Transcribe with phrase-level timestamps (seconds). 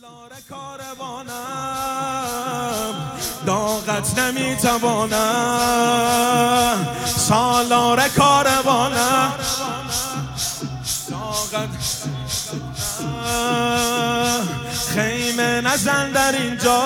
[0.00, 1.34] سالار کاروانم.
[3.46, 5.16] داغت نمی‌توانم.
[7.16, 9.32] سالار کاروانم.
[11.10, 11.68] داغت
[14.94, 16.82] خیمه نزن در اینجا.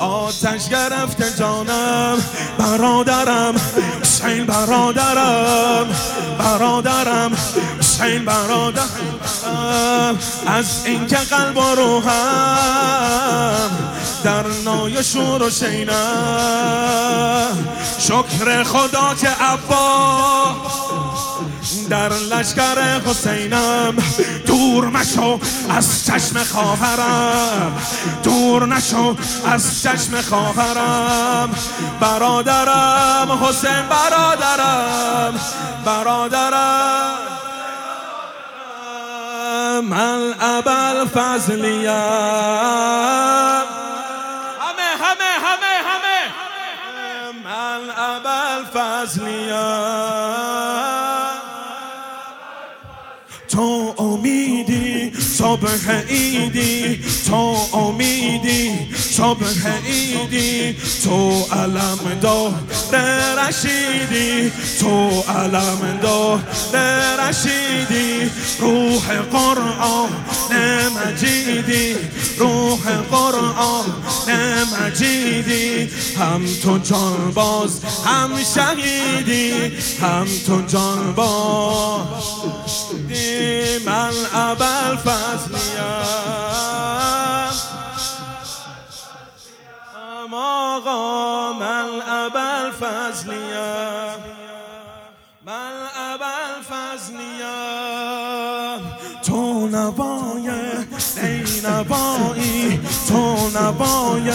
[0.00, 2.18] آتش گرفته جانم.
[2.58, 3.54] برادرم
[4.00, 5.86] حسین برادرم.
[6.38, 7.32] برادرم
[7.78, 8.90] حسین برادرم.
[10.46, 13.70] از اینکه قلب و روحم
[14.24, 15.90] در نای شور و شینم
[17.98, 20.54] شکر خدا که عبا
[21.90, 23.94] در لشکر حسینم.
[24.46, 27.72] دور نشو از چشم خواهرم.
[28.22, 31.50] دور نشو از چشم خواهرم.
[32.00, 35.40] برادرم حسین برادرم
[35.84, 36.89] برادرم.
[39.80, 41.90] من ابل فضلیم
[44.60, 46.20] همه همه همه همه.
[47.44, 50.00] من ابل فضلیم
[53.48, 58.89] تو امیدی صبح ایدی تو امیدی
[59.20, 62.52] صبح ایدی تو علم دار
[63.38, 64.52] رشیدی.
[64.80, 66.40] تو علم دار
[67.18, 68.30] رشیدی.
[68.58, 70.10] روح قرآن
[70.96, 71.96] مجیدی
[72.38, 73.84] روح قرآن
[74.80, 79.52] مجیدی هم تو جان باز هم شهیدی.
[80.02, 82.06] هم تو جان باز.
[83.86, 85.59] من ابل فضلیم
[90.34, 94.24] آقا من ابل فضلیم
[95.46, 97.30] من ابل فضلیم
[99.22, 100.50] تو نوای
[101.60, 104.30] ای نوایی تو نوای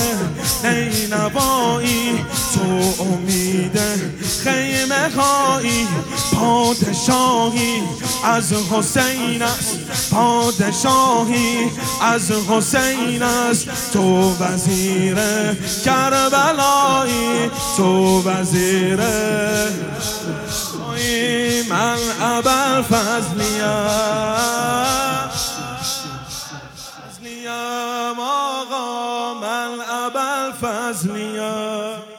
[0.63, 3.79] ای نوایی تو امید
[4.43, 5.87] خیمه هایی.
[6.33, 7.81] پادشاهی
[8.23, 9.79] از حسین است
[10.11, 11.71] پادشاهی
[12.01, 13.67] از حسین است.
[13.93, 15.17] تو وزیر
[15.85, 18.99] کربلایی تو وزیر.
[21.69, 23.44] من ابل فضلیم
[29.73, 32.14] الابا الفضلیا